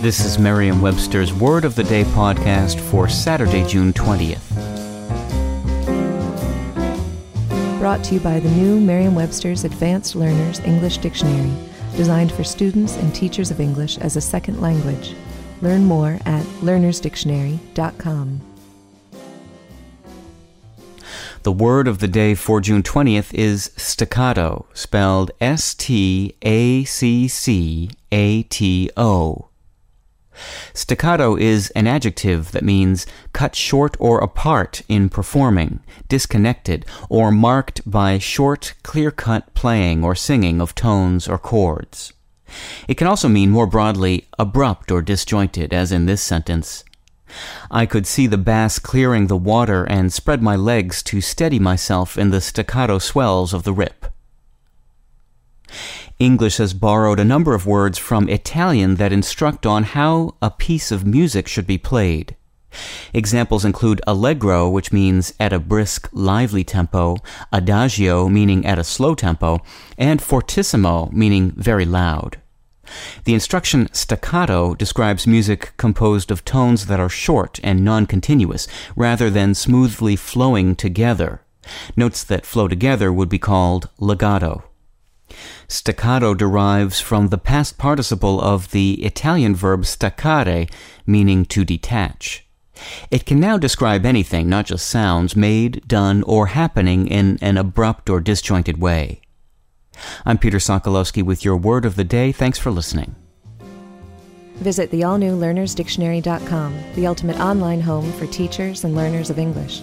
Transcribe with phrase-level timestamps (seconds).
[0.00, 4.38] This is Merriam Webster's Word of the Day podcast for Saturday, June 20th.
[7.80, 11.52] Brought to you by the new Merriam Webster's Advanced Learners English Dictionary,
[11.96, 15.16] designed for students and teachers of English as a second language.
[15.62, 18.40] Learn more at learnersdictionary.com.
[21.42, 27.26] The word of the day for June 20th is staccato, spelled S T A C
[27.26, 29.47] C A T O.
[30.74, 37.88] Staccato is an adjective that means cut short or apart in performing, disconnected, or marked
[37.90, 42.12] by short, clear cut playing or singing of tones or chords.
[42.86, 46.84] It can also mean more broadly abrupt or disjointed, as in this sentence.
[47.70, 52.16] I could see the bass clearing the water and spread my legs to steady myself
[52.16, 54.06] in the staccato swells of the rip.
[56.18, 60.90] English has borrowed a number of words from Italian that instruct on how a piece
[60.90, 62.34] of music should be played.
[63.14, 67.16] Examples include allegro, which means at a brisk, lively tempo,
[67.52, 69.60] adagio, meaning at a slow tempo,
[69.96, 72.38] and fortissimo, meaning very loud.
[73.24, 79.54] The instruction staccato describes music composed of tones that are short and non-continuous, rather than
[79.54, 81.42] smoothly flowing together.
[81.96, 84.67] Notes that flow together would be called legato.
[85.68, 90.70] Staccato derives from the past participle of the Italian verb staccare,
[91.06, 92.46] meaning to detach.
[93.10, 98.08] It can now describe anything, not just sounds, made, done, or happening in an abrupt
[98.08, 99.20] or disjointed way.
[100.24, 102.30] I'm Peter Sokolowski with your word of the day.
[102.30, 103.16] Thanks for listening.
[104.56, 109.82] Visit the all new learnersdictionary.com, the ultimate online home for teachers and learners of English.